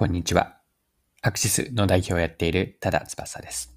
[0.00, 0.56] こんにちは。
[1.20, 3.76] アクシスの代表をやっている多田翼です。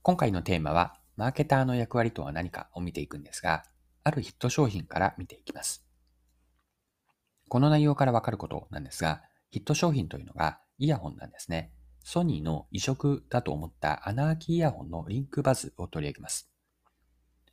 [0.00, 3.64] 今回のテーマは、マーケターの役割とは何かを見ていくんですが、
[4.04, 5.84] あるヒット商品から見ていきます。
[7.50, 9.20] この内容からわかることなんですが、
[9.50, 11.74] ヒット商品というのがイヤホンなんですね。
[12.02, 16.50] ソニーの移植だと思ったアナーキーイヤホンのリンクバズを取り上げます。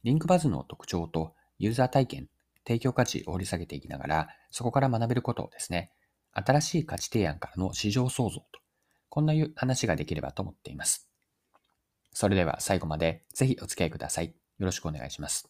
[0.01, 2.29] リンクバズの特徴とユーザー体験、
[2.65, 5.91] 提供価値を掘り下げていきながら、そこから学べることをですね。
[6.39, 8.45] 新しい価値提案からの市場創造と、
[9.09, 11.09] こんな話ができればと思っています。
[12.13, 14.27] それでは最後までぜひお付き合いください。
[14.27, 14.33] よ
[14.65, 15.49] ろしくお願いします。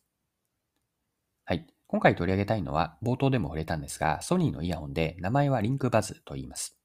[1.43, 1.67] はい。
[1.87, 6.77] 今回取り上げたいのは冒頭でも触れたんですが、ソニーのイヤホンで名前はリンクバズと言います。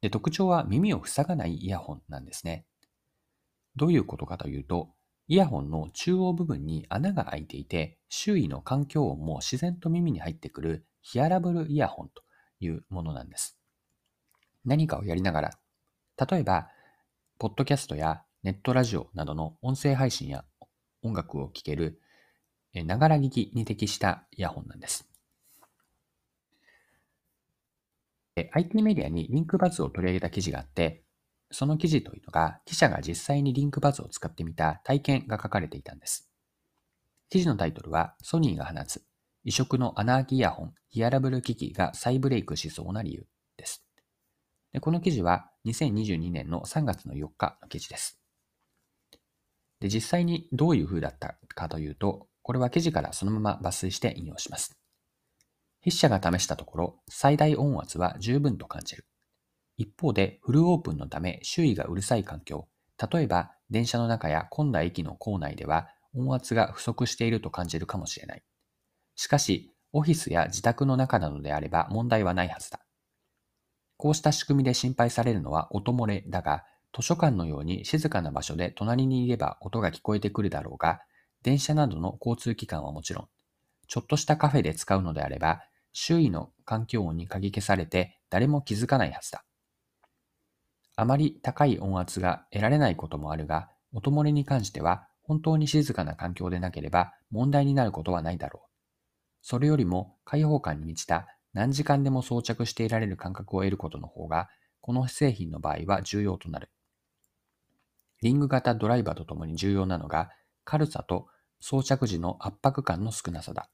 [0.00, 2.66] で、特徴は耳を塞がないイヤホンなんですね。
[3.74, 4.90] どういうことかというと、
[5.26, 12.22] イヤホンの中央部分に穴が開いていて、周囲の環境音も自然と耳に入ってくるヒアラブルイヤホンと
[12.64, 13.58] いうものなんです。
[14.64, 15.50] 何かをやりながら、
[16.30, 16.68] 例えば、
[17.38, 20.44] ポッドキャストやネットラジオなどの音声配信や
[21.02, 22.00] 音楽を聴ける、
[22.74, 25.08] ながら聞きに適したイヤホンなんです。
[28.52, 31.02] IT メディアにリンクバズを取り上げた記事があって、
[31.50, 36.30] その記事というのが記者が実際にリンクバズを使ってみた体験が書かれていたんです。
[37.28, 39.02] 記事のタイトルはソニーが放つ
[39.44, 43.26] 移植のアナーキイヤホン、ヒアラブル機器が再ブレイクしそうな理由
[43.56, 43.84] です。
[44.72, 48.18] でこの記事は2022年の3月の4日の記事です。
[49.80, 54.78] で実際にどういう風だったかというと、これは記事からそのまま抜粋して引用します。
[55.80, 59.06] 筆者が試したところ、最大音圧は十分と感じる。
[59.76, 62.68] 一方で、フルオープンのため周囲がうるさい環境、
[63.12, 68.42] 例えば電車の中や混んだ駅の構内では音圧が不足していると感じるかもしれない。
[69.14, 72.80] しかし、オフィスや自宅の中などであれば問題はないはずだ。
[73.96, 81.00] こうした仕組みで心配されるのは音漏れだが、図書館のように静かな場所で隣にいれば音が聞こえてくるだろうが、
[81.42, 83.28] 電車などの交通機関はもちろん、
[83.86, 85.62] ちょっとしたカフェで使うのであれば、
[85.92, 89.44] 周囲の環境音に鍵消されて誰も気づかないはずだ。
[90.96, 98.71] あまり高い音圧が得られないこともあるが、音漏れに関しては本当に静かな環境でなければ問題になることはないだろう。
[99.42, 104.48] それよりも開放感に満ちた何時間でも装着していられる感覚を得ることの方が、
[104.80, 106.70] この製品の場合は重要となる。
[108.22, 110.30] リング型ドライバーとともに重要なのが、
[110.64, 111.26] 軽さと
[111.60, 113.68] 装着時の圧迫感の少なさだ。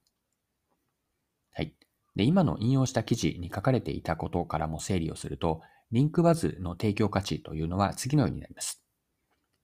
[1.52, 1.74] はい。
[2.16, 5.60] で、今の引用した記事に書かれていたことからも整理をすると、
[5.92, 8.82] リンクバズの提供価値というのは次のようになります。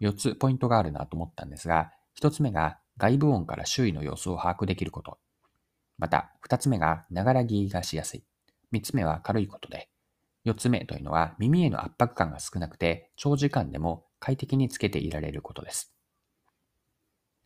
[0.00, 1.90] 4つポイントがあるなと思ったんですが、
[2.20, 5.18] 1つ目が外部音から周囲の様子を把握できること。
[5.98, 8.24] また、二つ目が、ながら聞きがしやすい。
[8.70, 9.88] 三つ目は軽いことで。
[10.44, 15.94] 四つ目というのは、耳への圧迫感が少なくて、長時間でも快適につけていられることです。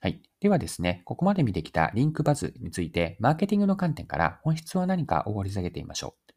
[0.01, 0.23] はい。
[0.41, 6.33] ではですね、ここまで見てきたリンクバズについて、マーケティングの観点から本質は何かを掘り下げてみましょう。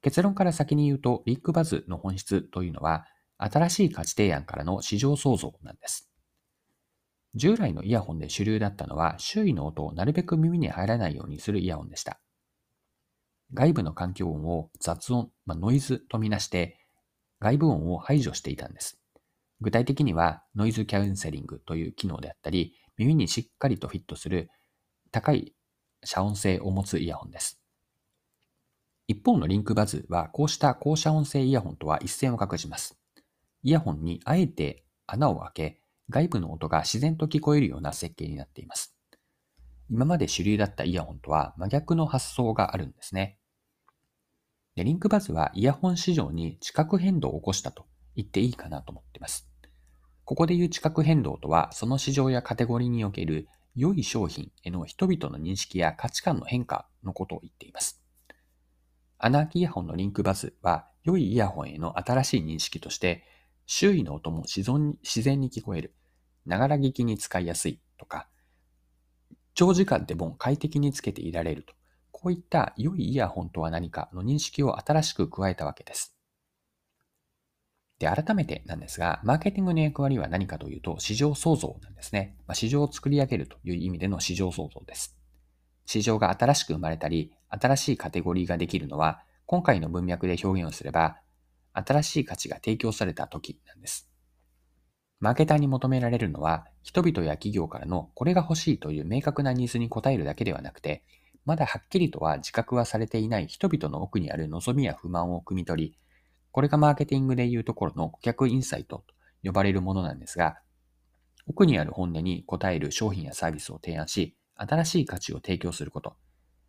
[0.00, 3.04] 結論から先に言うと、リンクバズの本質というのは、
[3.36, 6.10] 新しい価値提案からの市場創造なんです。
[7.34, 12.20] 従来のイヤホンで主流だったのは周囲の音をなるべく耳に入らないようにするイヤホンでした。
[13.54, 16.78] 外部の環境音を雑音、まあ、ノイズとみなして
[17.40, 19.00] 外部音を排除していたんです。
[19.60, 24.50] 具体的にはノイズキャウンセリングという機能であったり、耳にしっかりとフィットする
[25.10, 25.54] 高い
[26.04, 27.60] 遮音性を持つイヤホンです。
[29.06, 32.98] 一方のリンクバズはこうした高遮音性イヤホンとは一線を画します。
[33.62, 35.80] イヤホンにあえて穴を開け、
[36.10, 38.96] 外部の音が自然と聞こえるような設計になっています。
[39.90, 43.38] 今まで主流だったイヤホンとは真逆の発想があるんですね。
[44.74, 49.48] でリンクバズはイヤホン市場に地殻変動を起こしたと言っていいかなと思っています。
[50.24, 58.02] ここで言う地殻変動とは、その市場やカテゴリーにおける良い商品への人々の認識や価値観の変化のことを言っています。
[59.18, 63.24] アナーキイヤホンのリンクバズは、良いイヤホンへの新しい認識として、
[63.66, 65.94] 周囲の音も自然に聞こえる。
[66.46, 68.28] ながら聞きに使いやすいとか、
[69.54, 71.74] 長時間でも快適につけていられると、
[72.12, 76.14] こういった良いイヤホンとは何かの認識を新しく加えたわけです。
[77.98, 82.36] で、改めてなんですが、マーケティングの役割は何かというと、市場創造なんですね。
[82.46, 85.16] まあ、市場を作り上げるという意味での市場創造です。
[85.84, 91.18] 市場が新しく生まれたり、新しいカテゴリーができるのは、今回の文脈で表現をすれば、
[91.72, 94.08] 新しい価値が提供された時なんです。
[95.20, 101.02] マーケターに求められるのは、人々や企業からのこれが欲しいという明確なニーズに応えるだけではなくて、
[101.44, 105.98] まだはっきりとは自覚はされていない人々の奥にある望みや不満を汲み取り、
[106.52, 110.58] これがマーケティングでいうところの顧客インサイトと呼ばれるものなんですが、
[111.46, 116.16] 奥にある本音に応える商品やサービスを提案し、新しい価値を提供すること。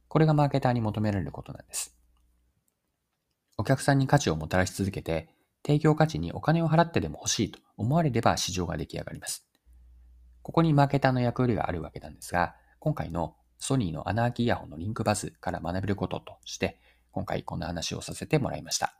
[0.08, 1.96] これがマーケターに求められることなんです。
[3.58, 5.28] お客さんに価値をもたらし続けて、
[5.70, 9.48] 提供価値にお金を払ってでも欲しいと思われれば市場が出来上がります。
[10.42, 16.82] ここにマーケターの役割があるわけなんですが、今回のソニーのアナーキーイヤホンのリンクバズから学べることとして、
[17.12, 18.96] 今回こんな話をさせてもらいました。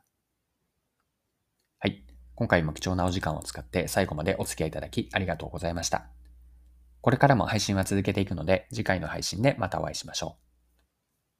[1.80, 2.04] はい。
[2.36, 6.06] 今回も貴重なお時間を使って最後までお付き合いいただきありがとうございました。
[7.00, 10.36] これからも配信は続けていくので、次回の配信でまたお会いしましょ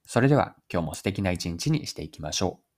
[0.05, 0.09] う。
[0.09, 2.70] それでは今日も素敵な一日にしていきましょう。